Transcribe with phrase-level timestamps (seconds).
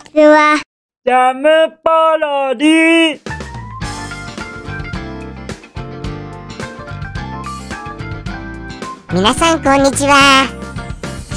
[0.00, 0.60] ちは。
[1.04, 1.48] ジャム
[1.82, 3.20] パロディ
[9.12, 10.46] 皆さんこんにちは。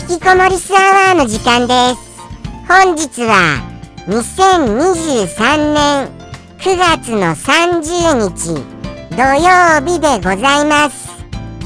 [0.09, 2.13] 引きこもりスアワーの時間です。
[2.67, 3.61] 本日は
[4.07, 6.09] 2023年
[6.59, 8.61] 9月の30日
[9.15, 11.09] 土曜日でございます。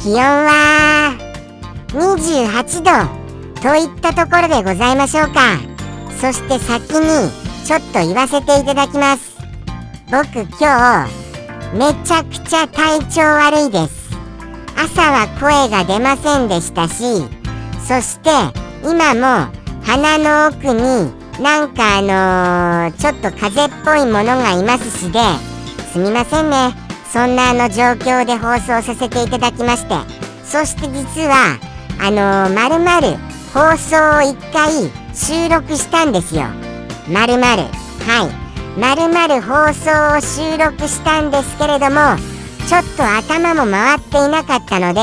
[0.01, 1.15] 気温は
[1.89, 5.76] 28度といったところでございましょうか。
[6.19, 9.37] そして先にちょっと言わせていただきます。
[10.11, 14.07] 僕今日めちゃくちゃ体調悪いです。
[14.77, 17.25] 朝は声が出ませんでしたし
[17.87, 18.29] そして
[18.83, 19.51] 今も
[19.83, 25.19] 鼻の奥になんかあのーちょっと風邪っぽいものがいますしで
[25.91, 26.75] すみませんね
[27.11, 29.95] そんなあの状況で放送させていただきまして
[30.43, 31.57] そして実は
[31.99, 33.17] あのー、まるまる
[33.51, 36.43] 放送を1回収録したんですよ。
[37.09, 37.63] まるまる。
[38.05, 38.79] はい。
[38.79, 42.15] まるまる放送を収録したんですけれども
[42.69, 45.01] ちょっと頭も回っていなかったので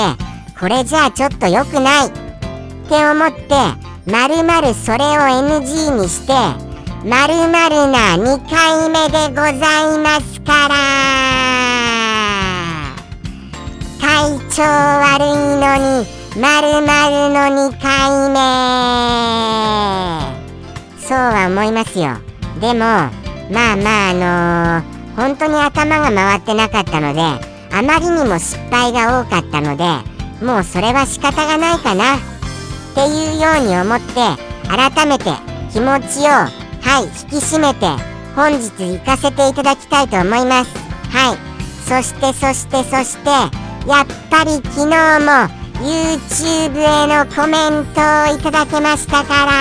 [0.60, 2.06] これじゃあちょっと良くない。
[2.06, 2.10] っ
[2.88, 3.54] て思って
[4.08, 6.32] まるまるそれを NG にして
[7.04, 10.74] まるまるな2回目でございますから。
[14.00, 17.40] 体調悪いのにまるまるの
[17.70, 18.34] 2回目。
[21.00, 22.16] そうは思いますよ。
[22.60, 29.84] でもまあまああのー本当に頭が回ってなかったのであまりにも失敗が多かったので
[30.44, 32.16] もうそれは仕方がないかな。
[32.16, 32.18] っ
[32.96, 34.14] ていうように思って
[34.68, 35.30] 改めて
[35.72, 36.48] 気持ちをは
[37.00, 37.86] い引き締めて
[38.34, 40.77] 本日行かせていただきたいと思います。
[41.10, 41.38] はい。
[41.86, 49.52] そしてそしてそしてやっぱり昨日も YouTube へのコメントをいただけましたから。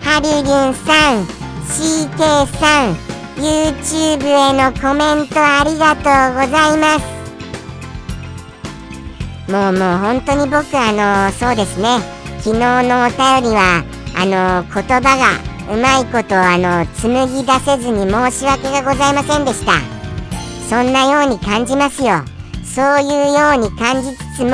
[0.00, 1.26] ハリリュンさん
[1.66, 2.94] CK さん
[3.34, 7.04] YouTube へのコメントありがとうございます。
[9.50, 11.98] もうもう本当に僕あのそうですね。
[12.38, 13.82] 昨日のお便りは
[14.14, 19.72] あの言葉がうまいことあの紡ぎ出せずに申し訳がございませんでした。
[20.70, 22.22] そんなように感じますよ。
[22.74, 24.50] そういうように感じつつも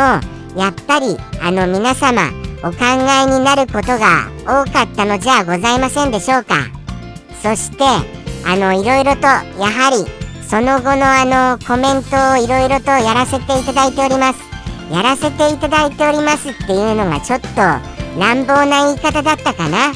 [0.56, 2.30] やっぱりあの皆様
[2.64, 6.56] お考えになることが多かったのじゃございませんでしょうか？
[7.40, 7.84] そして
[8.44, 10.10] あのいろいろとやはり
[10.48, 14.40] その後のあのコメントをいろいろとやらせていただいております。
[14.92, 17.46] やらせていただいておりますっていうのがちょっと
[18.18, 19.92] 乱暴な言い方だったかな？
[19.92, 19.94] っ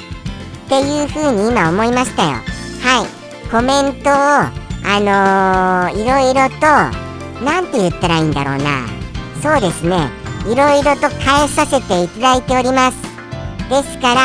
[0.68, 2.30] ていうふうに今思いましたよ。
[2.30, 3.50] はい。
[3.50, 7.11] コメントをあのー、いろいろと
[7.44, 8.86] 何て言ったらいいんだろうな。
[9.42, 10.10] そうですね。
[10.50, 13.12] いろいろと返させていただいております。
[13.68, 14.20] ですから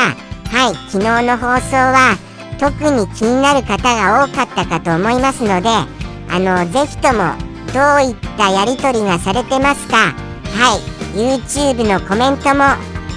[0.52, 2.18] はい昨日の放送は
[2.60, 5.70] 特に気になる方が多かったかと思いますので
[6.30, 7.34] あのぜひとも
[7.74, 12.66] どういったやり取りがされてますかはい YouTube のコメントも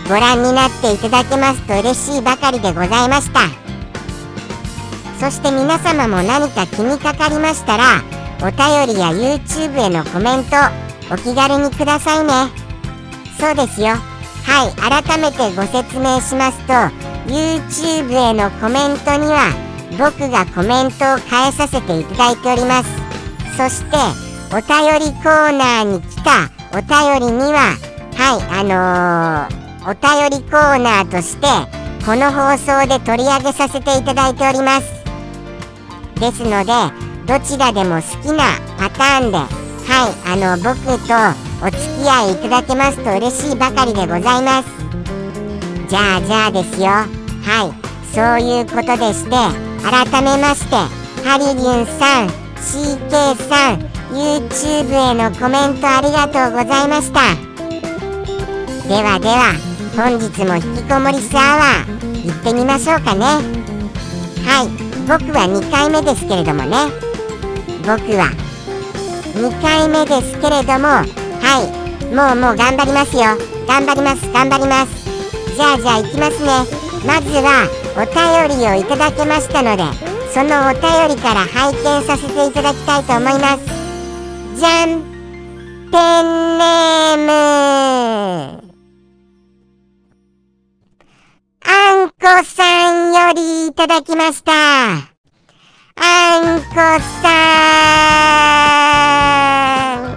[0.09, 3.41] ご覧になっていただけますと嬉しいばかりでございました。
[5.21, 7.84] そして皆様も何か気にかかりましたら
[8.42, 10.56] お便りや YouTube へのコメント
[11.12, 12.50] お気軽にくださいね。
[13.38, 13.88] そうですよ。
[13.88, 16.72] はい改めてご説明しますと
[17.30, 19.52] YouTube へのコメントには
[19.98, 22.90] 僕がコメントを返させていただいております。
[23.56, 23.96] そして
[24.52, 27.76] お便りコーナーに来たお便りには
[28.16, 31.46] はいあのー、お便りコーナーとして
[32.06, 34.90] この放送で取り上げさせていただいております。
[36.18, 41.14] ですのでどちらでも好きなパターンではいあの僕と
[41.64, 44.68] お付き合いいただけますと嬉しいばかりでございます。
[45.88, 46.88] じゃあじゃあですよ。
[46.88, 47.72] はい
[48.12, 50.74] そういうことでして改めまして
[51.22, 53.78] ハリリュンさん CK さん
[54.10, 57.20] YouTube へのコメントありがとうございました。
[58.88, 59.54] ではでは
[59.94, 63.25] 本日も引きこもりスアワー行ってみましょうかね。
[64.44, 64.69] はい
[65.06, 67.09] 僕は2回目ですけれどもね。
[67.81, 68.32] 僕は
[69.35, 70.88] 2回目ですけれども
[71.41, 71.81] はい。
[72.15, 73.23] もうもう頑張りますよ。
[73.67, 74.31] 頑張ります。
[74.32, 75.06] 頑張ります。
[75.55, 76.81] じゃあじゃあ行きますね。
[77.06, 79.82] まずはお便りをいただけましたので
[80.32, 83.65] そのお便りから拝見させていただきたいと思います。
[84.59, 85.03] じゃん。
[85.91, 88.71] ペンネーム。
[91.65, 95.09] あんこさんよりいただきました。
[96.02, 96.75] あんこ
[97.23, 97.29] さ
[99.97, 100.08] ん。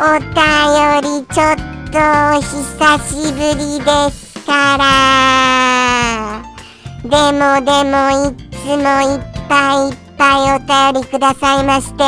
[0.00, 0.32] お便
[1.02, 1.56] りちょっ
[1.92, 2.50] とお久
[3.04, 4.82] しぶりですから。
[7.04, 10.58] でもでもいつもいっぱいいっぱいお
[10.94, 12.02] 便りくださいまして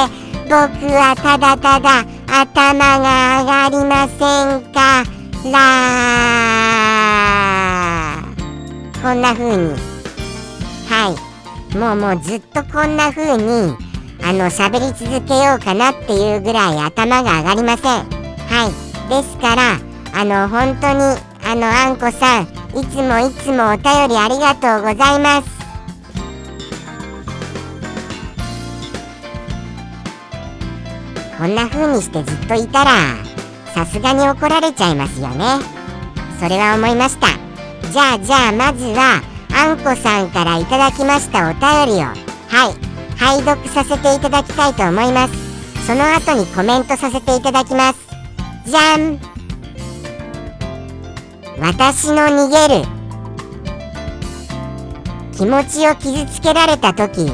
[0.44, 0.54] 僕
[0.86, 4.14] はただただ頭が上がりませ
[4.56, 5.04] んか
[5.52, 5.60] ら。
[9.02, 9.74] こんな風に。
[10.88, 11.25] はい。
[11.74, 13.76] もうもうずっとこんな風に
[14.22, 18.04] あの喋り続けようかなっていうぐらい頭が上がりません。
[18.46, 18.86] はい。
[19.08, 19.78] ですから
[20.14, 21.02] あの本当に
[21.44, 22.44] あのあんこさん
[22.76, 25.56] いつもいつもお便りありがとうございます。
[31.38, 32.90] こんな風にしてずっといたら
[33.74, 35.44] さすがに怒られちゃいますよね。
[36.40, 37.28] それは思いました。
[37.92, 39.22] じゃあじゃあまずは
[39.58, 42.04] あんこさんからいただきましたお便りを。
[42.04, 42.86] はい。
[43.16, 45.86] 拝読させていただきたいと思います。
[45.86, 48.06] その後にコメントさせていただきます。
[48.66, 49.18] じゃん。
[51.58, 52.86] 私の逃げる。
[55.32, 57.32] 気持ちを傷つけられた時。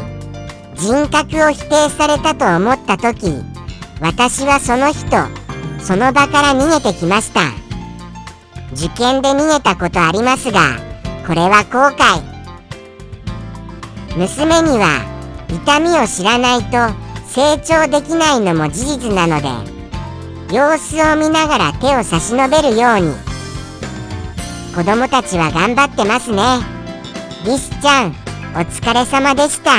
[0.76, 3.34] 人格を否定されたと思った時。
[4.00, 5.06] 私はその人。
[5.84, 7.40] その場から逃げてきました。
[8.74, 10.91] 受験で逃げたことありますが。
[11.26, 12.22] これは後悔。
[14.16, 15.00] 娘には
[15.48, 16.94] 痛みを知らないと
[17.28, 19.48] 成長できないのも事実なので
[20.54, 23.14] 様子を見ながら手を差し伸べるように。
[24.74, 26.42] 子供たちは頑張ってますね。
[27.44, 28.10] リスちゃん
[28.54, 29.70] お疲れ様でした。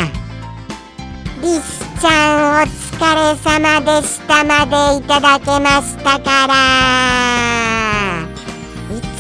[1.42, 7.83] リスちゃんお疲れ様でしたまでいただけましたから。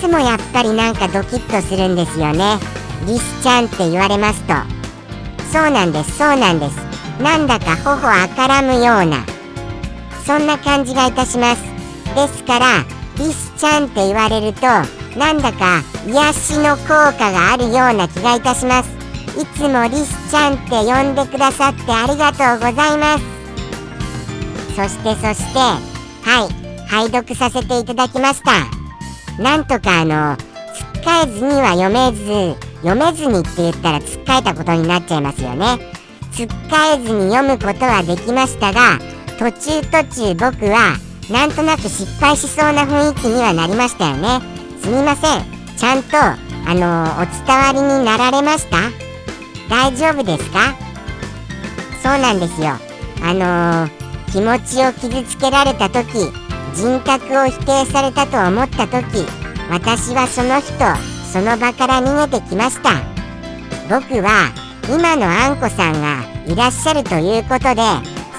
[0.04, 2.60] つもやっぱりなんかドキッとするんですよね。
[3.08, 4.54] リスちゃんって言われますと。
[5.50, 6.76] そうなんですそうなんです。
[7.22, 9.24] なんだか頬赤らむような。
[10.26, 11.64] そんな感じがいたします。
[12.16, 12.84] ですから
[13.18, 14.62] リスちゃんって言われると
[15.18, 18.90] なんだか癒しの効果があるような気がいたします。
[19.40, 23.24] いつもリスちゃんって呼んでくださってありがとうございます。
[24.76, 28.83] そしてそしてはい拝読させていただきました。
[29.40, 35.80] なんとかあのつっかえずには読めず読めずにって言ったらつっかえたことになっちゃいますよね。
[36.32, 39.00] つっかえずに読むことはできましたが
[39.38, 40.04] 途中途
[40.34, 40.98] 中僕は
[41.30, 44.42] なんとなく失敗しそうな雰囲気にはなりましたよね。
[44.82, 45.44] すみません。
[45.78, 48.78] ちゃんとあのお伝わりになられました？
[49.70, 50.76] 大丈夫ですか？
[52.02, 52.70] そうなんですよ。
[53.24, 54.04] あのー
[54.34, 56.08] 気持ちを傷つけられた時
[56.74, 59.26] 人格を否定されたと思った時
[59.70, 60.74] 私はその人
[61.32, 63.02] その場から逃げてきました。
[63.90, 64.52] 僕は
[64.88, 67.82] 今のあんこさんがいらっしゃるということで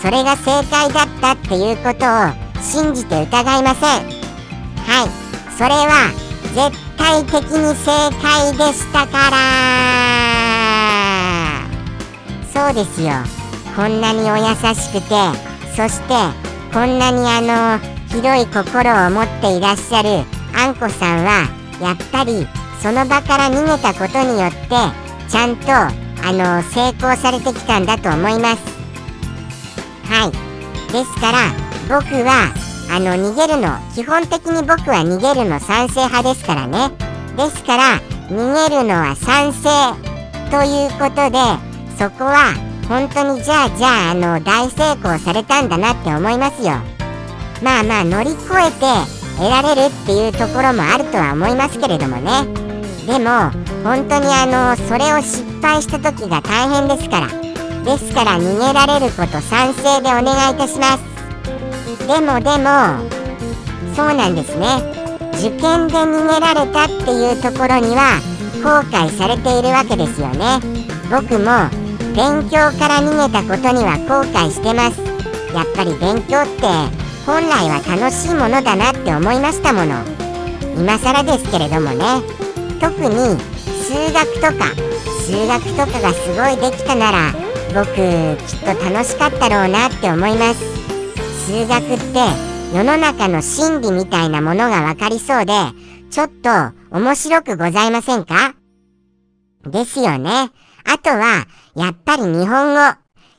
[0.01, 2.33] それが正解だったっていうことを
[2.63, 4.05] 信じて疑いません。
[4.85, 5.09] はい。
[5.57, 6.11] それは
[6.55, 9.37] 絶対的に正解でしたから。
[12.53, 13.13] そうですよ。
[13.75, 15.15] こんなにお優しくて
[15.75, 16.15] そして
[16.73, 17.81] こんなにあの
[18.11, 20.25] 広い心を持っていらっしゃる。
[20.57, 21.49] あんこさんは
[21.81, 22.47] やっぱり
[22.81, 24.69] その場から逃げたことによって
[25.29, 28.63] ちゃんとあの成功されてきたんだと思います。
[30.05, 30.93] はい。
[30.93, 31.39] ですから
[31.89, 32.53] 僕は
[32.91, 36.91] あの逃げるの基本的に僕は逃げるの賛成派ですからね。
[37.37, 39.69] ですから逃げるのは賛成
[40.51, 41.39] ということで
[41.99, 42.55] そこは
[42.89, 46.94] 本当にじゃあじゃああの大成功されたんだなって思いますよ。
[47.65, 48.85] まあまあ乗り越えて
[49.39, 52.45] 得られるっていうところもあるとは思いますけれどもね。
[53.07, 53.51] でも
[53.83, 57.29] 本当にあのそれを失敗した時が大変ですから。
[57.85, 61.05] ですから逃げられること賛成でお願いいたします。
[62.07, 63.01] でもでも
[63.97, 64.67] そうなんですね。
[65.33, 68.21] 受験で逃げられたっていうところには
[68.63, 70.61] 後悔されているわけですよね。
[71.11, 71.69] 僕も
[72.15, 75.01] 勉強から逃げたことには後悔してます。
[75.55, 80.03] やっぱり勉強って本来は楽しいものだなって思いましたもの
[80.77, 82.05] 今更ですけれどもね
[82.81, 83.39] 特に
[83.85, 84.75] 数学とか
[85.25, 87.33] 数学とかがすごいできたなら
[87.75, 90.61] 僕きっと楽しかったろうなって思います
[91.47, 95.55] 数学って世の中の真理みたいなものが分かりそうで
[96.11, 96.51] ちょっと
[96.91, 98.55] 面白くございませんか？
[99.67, 100.51] ですよね。
[100.85, 102.81] あとは、やっぱり日本語。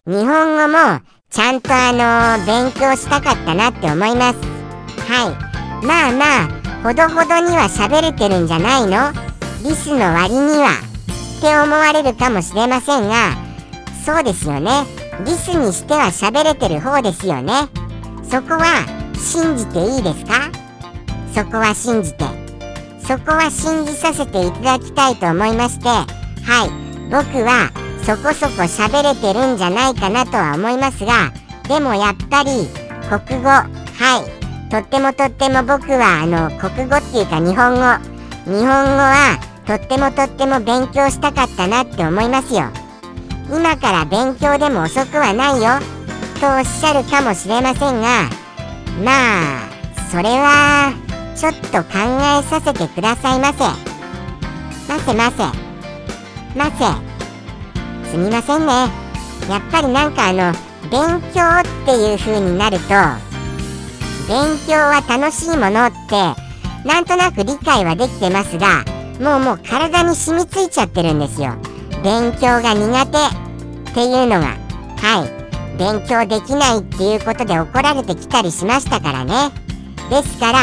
[0.08, 1.00] 日本語も、
[1.36, 4.40] ちゃんとあのー、勉強したかったなって思います。
[5.12, 5.86] はい。
[5.86, 9.12] まあまあ、ほどほどには喋れてるんじゃないの？
[9.62, 10.70] リスの割には。
[11.38, 13.34] って思われるかもしれませんが、
[14.06, 14.86] そうですよね。
[15.26, 17.52] リスにしては喋れてる方ですよね。
[18.24, 18.86] そこは、
[19.20, 20.50] 信じていいですか？
[21.34, 22.24] そこは信じて。
[23.06, 26.06] そこは信じさせていただきたいと思いまして、は
[26.66, 26.70] い。
[27.12, 27.72] 僕は
[28.06, 31.32] そこそこ喋れてるんじゃないかなとは思いますが
[31.68, 32.68] でもやっぱり
[33.10, 33.70] 国語は
[34.22, 34.70] い。
[34.70, 38.16] とってもとっても僕はあの国語っていうか日本語。
[38.46, 42.66] 日本語はとってもとっても勉強したかったなって思いますよ。
[43.50, 45.80] 今から勉強でも遅くはないよ。
[46.40, 48.30] とおっしゃるかもしれませんが
[49.04, 49.70] まあ
[50.12, 50.94] それは
[51.36, 52.00] ちょっと考
[52.40, 53.64] えさせてくださいませ。
[54.94, 55.44] ませませ。
[56.58, 57.05] ませ。
[58.12, 58.74] すみませんね。
[59.50, 60.54] やっぱりなんかあの
[60.90, 62.90] 勉強っていう風になると
[64.28, 68.84] 勉強は楽しいものってなんとなく理解はできてますが
[69.20, 71.56] もうもう体に染みついちゃってるんですよ。
[72.04, 73.18] 勉強が苦手
[73.92, 74.58] っていうのが。
[74.98, 75.46] はい。
[75.78, 79.52] 勉強できないっていうことで怒られてきたりしましたからね。
[80.10, 80.60] ですから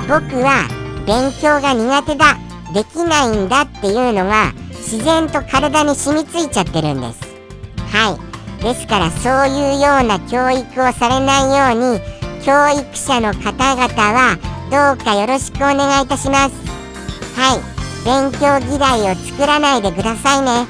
[0.00, 0.68] 僕は
[1.06, 2.36] 勉強が苦手だ。
[2.72, 4.52] できないんだっていうのが
[4.86, 7.20] 自然と体に染みついちゃってるんです。
[7.92, 8.16] は
[8.60, 8.62] い。
[8.62, 12.00] ですからそういうような教育をされないように
[12.44, 14.38] 教育者の方々は
[14.70, 16.54] どうかよろしくお願いいたします。
[17.34, 17.76] はい。
[18.04, 20.68] 勉強嫌いを作らないでくださいね。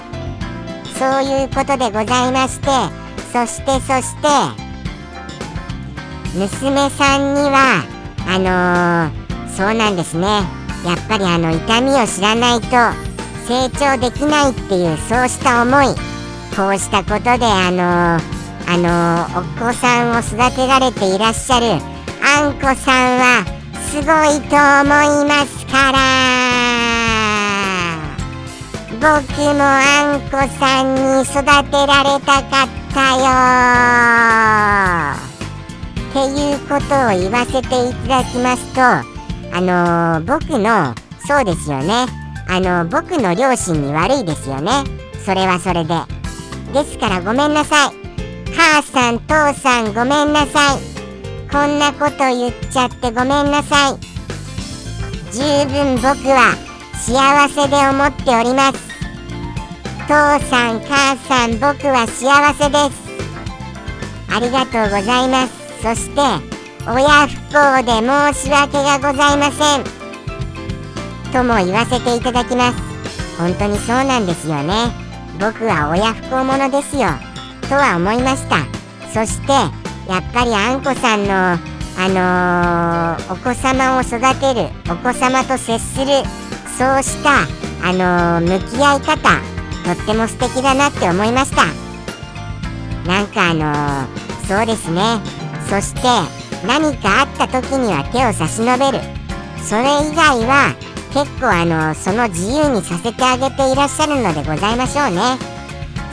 [0.99, 2.69] そういうことでございまして
[3.31, 4.29] そしてそして
[6.35, 7.85] 娘さんには
[8.27, 10.27] あのー、そうなんですね。
[10.87, 13.06] やっぱりあの痛みを知らないと
[13.47, 15.95] 成長できないっていうそうした思い。
[16.57, 18.23] こうしたことであのー、
[18.67, 21.67] あのー、お子さんを育てられていらっしゃる
[22.25, 23.45] あんこさんは
[23.91, 24.89] すごいと思
[25.23, 25.99] いますから。
[28.99, 29.03] 僕
[29.55, 31.35] もあんこさんに育
[31.71, 33.29] てられたかったよ。
[36.11, 40.95] っていうことを言わせていただきますとあのー、僕の
[41.29, 42.26] そうですよね。
[42.49, 44.71] あの、僕の両親に悪いですよね。
[45.25, 45.95] それはそれで。
[46.73, 47.91] ですからごめんなさい。
[48.55, 50.97] 母さん父さんごめんなさい。
[51.51, 53.99] こんなこと言っちゃってごめんなさい。
[55.33, 56.55] 十分僕は
[56.95, 58.87] 幸せで思っております。
[60.07, 60.15] 父
[60.49, 63.07] さん母さん僕は幸せです。
[64.35, 65.53] ありがとうございます。
[65.83, 66.21] そして
[66.89, 70.06] 親不幸で申し訳がございません。
[71.33, 72.79] とも言わせていただきます。
[73.39, 74.91] 本当にそうなんですよね。
[75.39, 77.09] 僕は親不幸者ですよ。
[77.69, 78.59] とは思いました。
[79.13, 81.59] そしてやっぱりあんこさんの
[81.99, 86.07] あのー、お子様を育てるお子様と接する
[86.77, 87.47] そうした
[87.83, 89.17] あのー、向き合い方
[89.85, 91.65] とっても素敵だなって思いました。
[93.09, 95.21] なんかあのー、そうですね。
[95.69, 96.03] そして
[96.67, 99.05] 何かあった時には手を差し伸べる。
[99.65, 100.75] それ以外は
[101.17, 105.39] 結構あのその自由にさせてあげていらっしゃるのでございましょうね。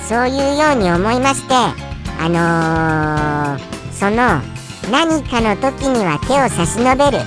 [0.07, 4.39] そういうように思いましてあのー、その
[4.89, 7.19] 何かの時には手を差し伸べる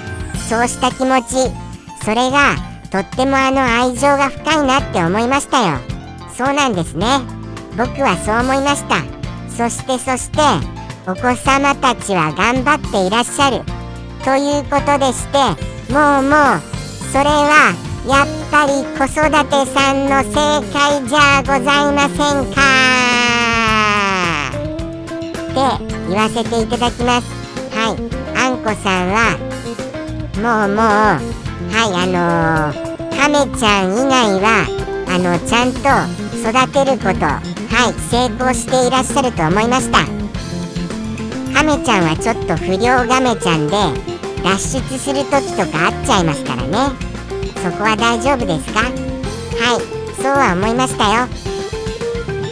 [0.49, 1.53] そうした気持ち
[2.03, 2.57] それが
[2.91, 5.77] とってもあの愛情が深いなって思いましたよ。
[6.35, 7.07] そうなんですね。
[7.77, 9.03] 僕はそう思いました。
[9.51, 10.41] そしてそして
[11.07, 13.61] お子様たちは頑張っていらっしゃる。
[14.25, 16.76] ということでしてもうもう
[17.13, 17.75] それは
[18.07, 20.35] やっぱり子育てさんの正
[20.73, 20.75] 解
[21.09, 22.61] じゃございませんか？
[25.33, 25.59] って
[26.09, 27.27] 言わせていただきます。
[27.75, 27.97] はい。
[28.39, 29.19] あんこさんは
[30.37, 30.85] もうもう
[31.73, 34.47] はいあのー、亀ちゃん以外は
[35.09, 35.79] あのちゃんと
[36.47, 37.41] 育てることは
[37.89, 40.05] い成功していらっしゃると思いました。
[41.55, 43.77] カメちゃんはちょっと不良ガメちゃんで
[44.43, 46.95] 脱出する時とかあっちゃいますからね。
[47.63, 48.81] そこは大丈夫ですか？
[48.81, 48.93] はい
[50.17, 51.27] そうは思いましたよ。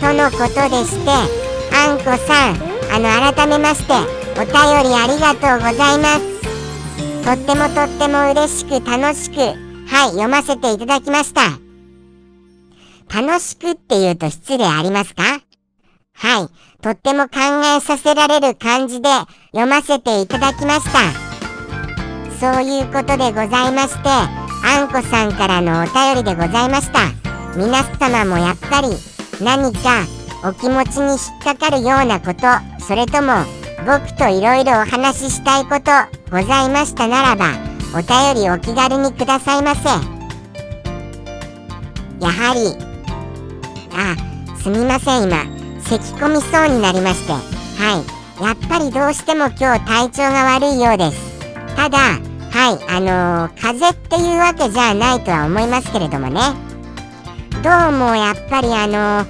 [0.01, 1.11] とのことでして
[1.75, 2.57] あんこさん
[2.93, 3.93] あの改めまして
[4.37, 6.35] お便りありがとうございます。
[7.25, 11.43] とってもとっても嬉しく楽しくはい読ませていただきました。
[13.09, 15.23] 楽しくって言うと失礼ありますか？
[16.15, 16.49] はい。
[16.83, 17.39] とっても考
[17.77, 19.09] えさせられる感じで
[19.53, 21.34] 読ませていただきました。
[22.41, 27.01] そういうことでございまして、あんこさんからのお便りでございました。
[27.57, 28.89] 皆様もやっぱり
[29.43, 30.05] 何か
[30.45, 32.47] お気持ちに引っかかるようなこと、
[32.85, 33.33] それとも
[33.87, 35.91] 僕といろいろお話ししたいこと
[36.31, 37.51] ございましたならば、
[37.95, 40.15] お便りお気軽にくださいませ。
[42.21, 42.95] やはり
[43.93, 44.17] あ
[44.57, 45.45] すみません今
[45.83, 47.39] 咳き込みそうになりましては
[48.41, 51.34] いやっぱりどうしても今日体調が悪いようです
[51.85, 56.41] ただはいあのー、風邪っていうわけじゃないとは思いますけれどもね。
[57.63, 59.27] どうもやっぱりあの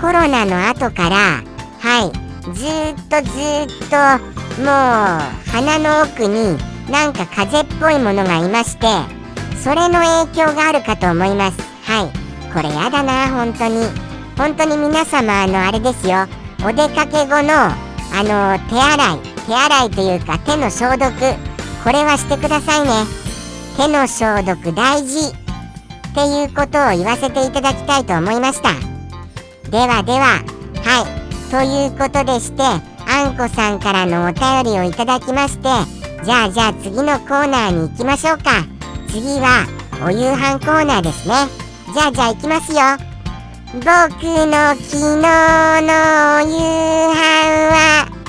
[0.00, 1.44] コロナの後から
[1.78, 4.70] はいずーっとずーっともう
[5.52, 6.58] 鼻の奥に
[6.90, 8.86] なんか風邪っぽいものがいまして
[9.62, 11.58] それの影響があるかと思います。
[11.84, 13.86] はいこれやだな本当に。
[14.36, 16.26] 本当に皆様あのあれですよ。
[16.66, 17.76] お出かけ後のあ
[18.24, 19.32] の手洗い。
[19.46, 21.51] 手洗いというか手の消毒。
[21.82, 22.92] これはしてくださいね。
[23.76, 25.42] 手の消毒大事。
[26.12, 28.74] っていうことを言わせていただきたいと思いました。
[29.70, 30.42] ではでは
[30.84, 31.50] はい。
[31.50, 35.68] ということでしてあんこさんからのお便りをいただきまして
[36.24, 38.64] じゃあじゃあ次のコーナーに行きましょうか。
[39.08, 39.66] 次は
[40.04, 41.34] お夕飯コーナーですね。
[41.94, 42.78] じゃあじゃあ行きますよ。
[43.74, 45.90] 僕の昨日の
[46.36, 46.58] お夕
[47.08, 47.16] 飯
[47.72, 48.21] は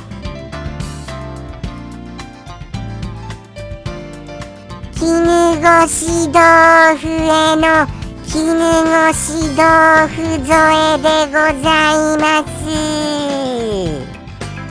[5.04, 7.86] 絹ごし豆腐への
[8.26, 10.16] 絹ごし豆腐
[10.48, 10.56] 添
[10.94, 12.52] えでございます。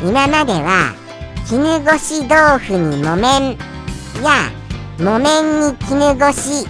[0.02, 0.94] 今までは
[1.46, 3.58] 絹ごし豆腐に木綿
[4.22, 4.50] や
[4.96, 6.66] 木綿に絹ごし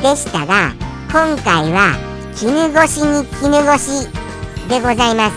[0.00, 0.72] でしたが
[1.10, 1.98] 今回は
[2.36, 4.06] 絹ごしに絹ごし
[4.68, 5.36] でございます。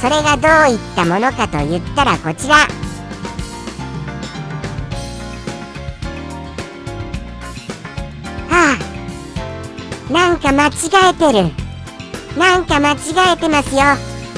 [0.00, 2.79] それがどういったものかと言ったらこちら。
[10.10, 10.70] なんか間違
[11.10, 11.50] えてる。
[12.36, 12.96] なんか間違
[13.34, 13.82] えてますよ。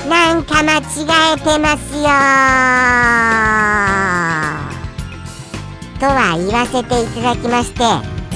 [0.09, 0.83] なんか間違
[1.35, 2.03] えてますよ。
[5.99, 7.85] とは言わせていただきまして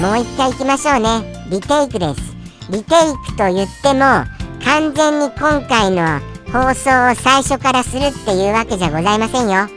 [0.01, 1.47] もう一回行きましょうね。
[1.51, 2.37] リテイクです。
[2.71, 4.25] リテイクと言っても
[4.65, 6.21] 完全に今回の
[6.53, 9.69] 放送を最初からするっていうわけじゃございませんよ。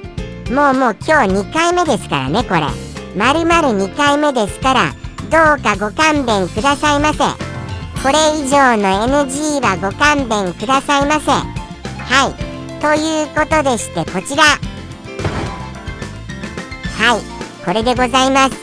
[0.55, 2.61] もうもう今日2回目ですからねこれ。
[3.17, 4.93] まるまる2回目ですから
[5.31, 7.48] どうかご勘弁くださいませ。
[8.01, 11.31] これ以上の NG はご勘弁くださいませ。
[11.31, 12.33] はい。
[12.81, 14.43] ということでしてこちら。
[16.97, 17.21] はい。
[17.65, 18.55] これでございます。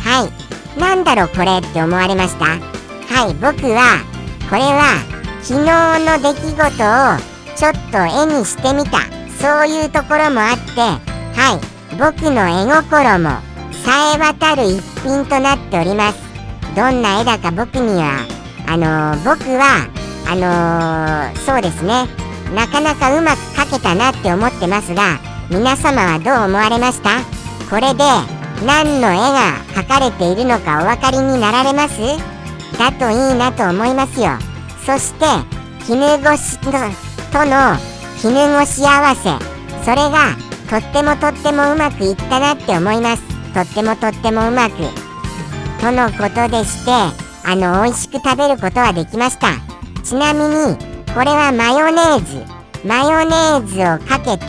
[0.00, 0.80] はい。
[0.80, 2.46] なんだろうこれって思われました？
[2.46, 3.34] はい。
[3.34, 4.02] 僕は
[4.48, 4.96] これは
[5.42, 5.70] 昨日
[6.06, 9.00] の出来事をちょっと絵にしてみた。
[9.38, 11.60] そういうところもあってはい。
[11.98, 13.30] 僕の絵心も
[13.84, 16.18] さえ渡る一品となっております。
[16.74, 18.26] どんな絵だか僕には
[18.70, 19.88] あのー、僕は
[20.28, 22.06] あのー、そうですね。
[22.54, 25.18] なかなかうまく描けたなって思ってますが
[25.50, 27.10] 皆様はどう思われました？
[27.70, 28.04] これで
[28.66, 31.98] 何の絵が描かれているのかお分かりになられます？
[32.78, 34.30] だといいなと思いますよ。
[34.84, 35.26] そして
[35.86, 36.70] 絹ごしと
[37.44, 37.76] の
[38.20, 39.30] 絹ごし合わせ。
[39.84, 40.36] それが
[40.68, 43.22] とってもとってもうまくいったなって思います。
[43.54, 44.76] とってもとってもうまく。
[45.80, 46.92] とのことでして
[47.50, 49.54] あの美味しく食べることはできました。
[50.04, 50.76] ちなみに
[51.14, 52.44] これはマヨネーズ。
[52.86, 54.44] マヨネーズをかけて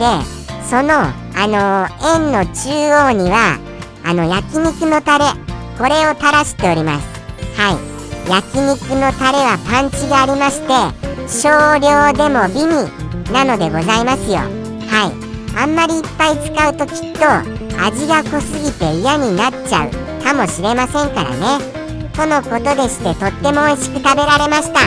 [0.68, 3.58] そのあの円の中央には
[4.04, 5.24] あの焼肉のタレ
[5.78, 7.06] これを垂らしております。
[7.56, 8.28] はい。
[8.28, 10.68] 焼肉のタレはパンチがありまして
[11.26, 11.48] 少
[11.80, 13.32] 量でも美味。
[13.32, 14.40] なのでございますよ。
[14.90, 15.56] はい。
[15.56, 17.24] あんまりいっぱい使うときっと
[17.82, 21.69] 味が濃すぎて嫌になっちゃうかもしれませんからね。
[22.20, 24.80] とのことでしてとっても美味しく食べられました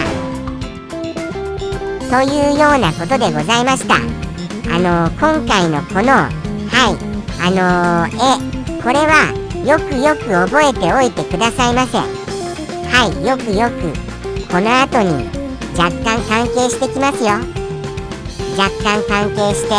[2.07, 3.95] というようなことでございました。
[3.95, 6.95] あの今回のこのはい
[7.41, 8.13] あの絵
[8.83, 9.33] これは
[9.65, 11.97] よくよく覚えておいてくださいませ。
[11.97, 13.91] はいよくよく
[14.51, 15.27] この後に
[15.75, 17.31] 若干関係してきますよ。
[18.55, 19.69] 若干関係して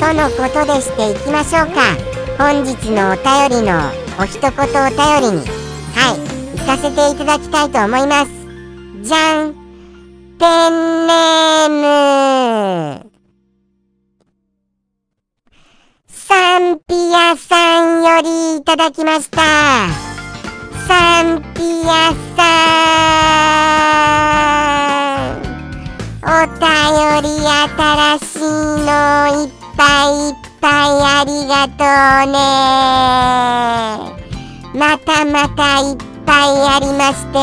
[0.00, 1.94] とのことでしていきましょうか。
[2.36, 3.78] 本日のお便りの
[4.18, 5.59] お一言お便りに
[6.70, 8.30] かせていただきたいと思います。
[9.02, 9.54] じゃん
[10.38, 11.68] ペンネー
[13.02, 13.10] ム。
[16.06, 19.40] サンピアさんよりいただきました。
[20.86, 22.44] サンピアさ
[25.34, 25.40] ん。
[26.22, 26.62] お便
[27.22, 28.94] り新しいの
[29.42, 31.82] いっぱいいっぱいありがと
[32.28, 32.38] うね。
[34.72, 37.38] またまたいっぱいありまして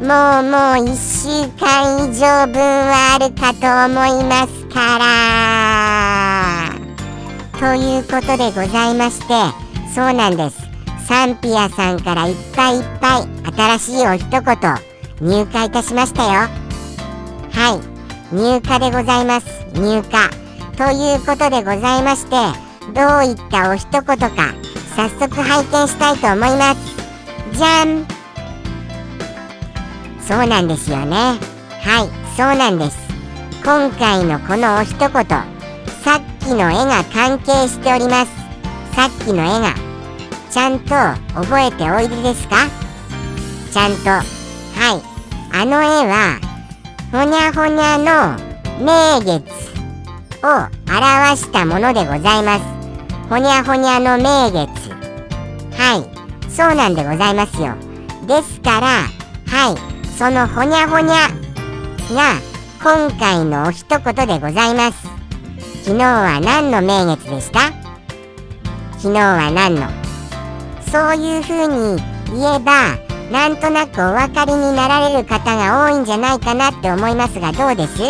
[0.00, 5.10] もうもう1週間以上分はあるかと思いますから。
[7.58, 9.34] ということでございまして
[9.94, 10.56] そうなんです。
[11.06, 13.28] サンピアさんからいっぱいいっぱい
[13.78, 14.40] 新しいお一言
[15.20, 16.48] 入荷いたしましたよ。
[17.50, 17.76] は
[18.32, 18.34] い。
[18.34, 19.46] 入荷でございます。
[19.74, 20.02] 入荷。
[20.78, 22.30] ということでございまして
[22.94, 24.16] どういったお一言か
[24.96, 27.00] 早速拝見したいと思います。
[27.52, 28.19] じゃん。
[30.30, 31.16] そうなんですよね。
[31.82, 32.96] はいそうなんです。
[33.64, 38.30] 今回のこのお一言さっきの絵が関係しております。
[38.94, 39.74] さっきの絵が
[40.48, 40.94] ちゃんと
[41.34, 42.68] 覚えておいでですか？
[43.72, 44.10] ちゃんと。
[44.10, 45.02] はい
[45.52, 46.38] あの絵は
[47.10, 48.38] ほにゃほにゃの
[48.84, 49.42] 名月
[50.44, 50.46] を
[50.88, 52.64] 表したものでございます。
[53.28, 54.70] ほにゃほにゃの名月。
[55.76, 57.74] はいそうなんでございますよ。
[58.28, 58.86] ですから
[59.48, 61.28] はいそのほにゃほにゃ。
[62.14, 62.38] が
[62.82, 65.08] 今回のお一言でございます。
[65.82, 67.72] 昨日は何の名月でした？
[68.98, 69.88] 昨日は何の？
[70.92, 72.02] そういう風に
[72.38, 72.98] 言えば
[73.32, 78.02] なんとなくお分かりになられる方が多いんじゃないかなって思いますがどうです？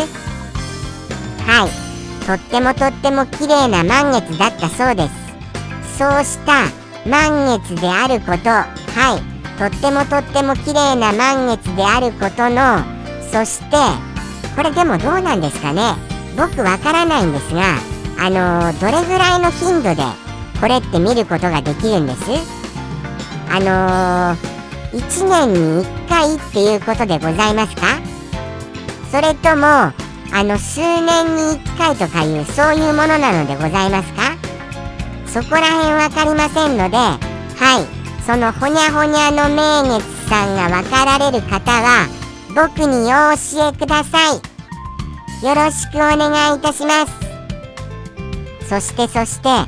[1.46, 2.26] はい。
[2.26, 5.96] とってもとっても綺麗な満月だったそうです。
[5.96, 6.64] そうした
[7.08, 8.50] 満月であること。
[8.50, 8.66] は
[9.16, 9.29] い。
[9.60, 12.82] とってもとっても綺麗な満月であることの
[13.30, 13.76] そして
[14.56, 15.82] これでもどうなんですかね？
[16.34, 17.76] 僕わからないんですが
[18.18, 20.02] あのー、どれぐらいの頻度で
[20.62, 22.22] これって見ることができるんです？
[23.50, 27.82] あのー、1年に1回っていうことでございますか？
[29.12, 29.92] それともあ
[30.42, 34.38] の数年に1回とかいうそういうものなのでございますか？
[35.26, 37.18] そこら辺分かりませんのでは
[37.96, 37.99] い。
[38.26, 42.06] そのほにゃほにゃの名月さんが分かられる方は
[42.54, 45.44] 僕にお教えください。
[45.44, 47.12] よろしくお願いいたします。
[48.68, 49.66] そしてそしては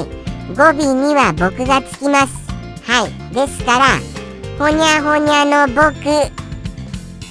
[0.00, 0.22] い。
[0.56, 2.34] 語尾には僕がつきます。
[2.84, 3.34] はい。
[3.34, 3.84] ですから
[4.58, 5.92] ほにゃほにゃの僕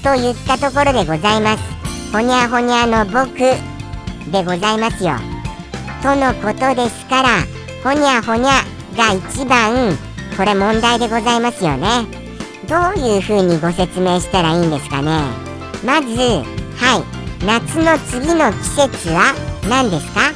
[0.04, 1.63] と言ったところでございます。
[2.13, 3.38] ほにゃほにゃの僕
[4.32, 5.15] でございますよ。
[6.02, 7.30] とのことですから
[7.84, 8.63] ほにゃほにゃ
[8.95, 9.97] が一番
[10.38, 12.06] これ問題でございますよね。
[12.67, 15.24] どういうふうにご説明したらいいんですかね。
[15.86, 16.44] まずは
[17.00, 17.22] い。
[17.46, 19.34] 夏の次の季節は
[19.67, 20.32] 何ですか？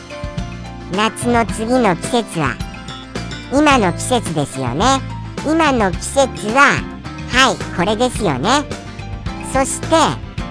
[0.92, 2.56] 夏の次の季節は
[3.54, 4.86] 今の季節ですよね。
[5.48, 6.82] 今の季節は
[7.32, 8.64] はいこれですよね。
[9.54, 9.96] そして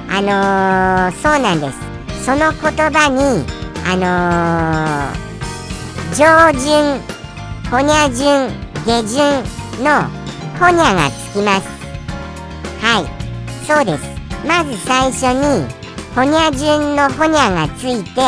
[0.09, 2.25] あのー、そうなんです。
[2.25, 3.45] その言葉に
[3.85, 7.01] あのー、上旬
[7.71, 9.43] ほにゃ順下旬
[9.83, 10.09] の
[10.61, 11.69] ほにゃがつきます。
[12.83, 13.67] はい。
[13.67, 14.05] そうです。
[14.47, 15.67] まず最初に
[16.15, 18.21] ほにゃ順のほにゃがついて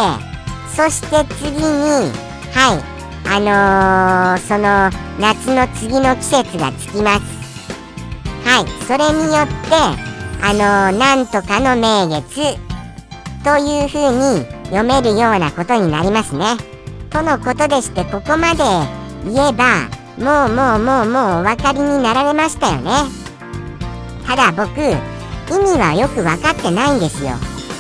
[0.75, 2.11] そして次に
[2.55, 2.97] はい。
[3.29, 4.91] あのー、その
[5.21, 7.23] 夏の次の季節がつきます。
[8.45, 8.85] はい。
[8.87, 10.07] それによって
[10.43, 12.57] あのー、なんとかの名月
[13.45, 16.57] というふうに読めるようなことになりますね。
[17.11, 18.65] とのことでしてここまで
[19.25, 22.91] 言えばもうもうもうもうお分かりになられましたよね。
[24.27, 27.31] ただ僕意味はよく分かってないんですよ。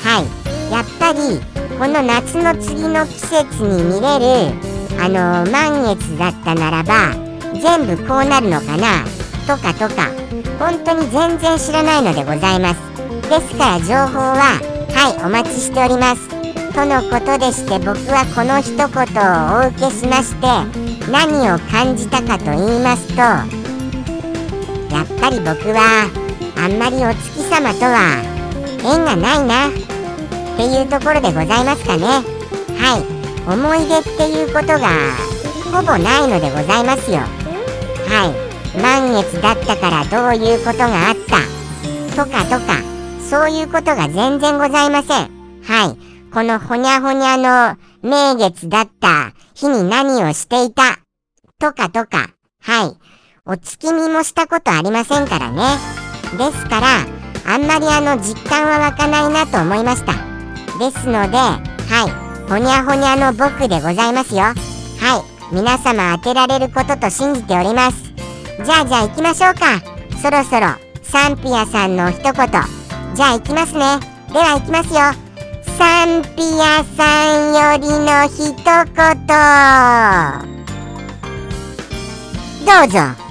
[0.05, 0.73] はい。
[0.73, 1.41] やっぱり
[1.79, 7.15] この夏の次の季節に見れるあのー、満月だったならば
[7.61, 9.05] 全部こうなるのかな
[9.47, 10.11] とかとか
[10.59, 12.81] 本当に全然知らないのでございます。
[13.29, 14.61] ですから情報は
[14.95, 16.36] はいお待ちしております。
[16.77, 20.47] とのことでして僕はこの一言をお受けしまして
[21.11, 23.41] 何を感じたかと言いますとや
[25.03, 26.05] っぱり僕は
[26.55, 28.21] あんまりお月様とは
[28.85, 29.73] 縁がないなっ
[30.59, 32.05] ていうところでございますかね。
[32.77, 33.51] はい。
[33.51, 35.17] 思い出っていうことが
[35.73, 37.21] ほぼないのでございますよ。
[38.07, 38.79] はい。
[38.79, 42.83] 満月だったからどういうことがあったとかとか
[43.31, 45.31] そういうことが全然ございません。
[45.63, 46.06] はい。
[46.37, 50.99] このほにゃほにゃの名月だった日に何をしていた？
[51.59, 52.29] とかとか。
[52.61, 52.97] はい。
[53.47, 55.63] お月見もしたことありませんからね。
[56.37, 56.87] ですから
[57.51, 60.13] あんまりあの実感は湧かないなと思いました。
[60.79, 61.57] ですのでは
[62.45, 62.51] い。
[62.51, 64.43] ほにゃほにゃの僕でございますよ。
[64.43, 65.55] はい。
[65.55, 68.13] 皆様当てられることと信じております。
[68.63, 69.81] じゃあじゃあ行きましょうか。
[70.21, 70.67] そろそろ
[71.03, 72.35] サンピアさんの一言。
[72.35, 74.01] じゃあ行きますね。
[74.35, 75.26] では行きますよ。
[75.79, 77.05] サンピアさ
[77.39, 79.27] んよりの一言
[82.65, 83.27] どうぞ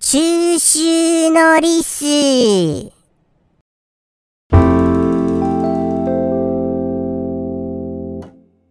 [0.00, 2.95] 中秋のリス。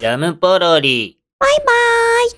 [0.05, 1.17] ジャムポロリ。
[1.39, 1.65] バイバー
[2.27, 2.31] イ。